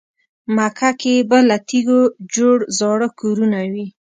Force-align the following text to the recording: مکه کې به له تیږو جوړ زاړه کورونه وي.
مکه 0.55 0.89
کې 1.01 1.13
به 1.29 1.37
له 1.49 1.57
تیږو 1.67 2.01
جوړ 2.33 2.57
زاړه 2.77 3.07
کورونه 3.19 3.59
وي. 3.71 3.87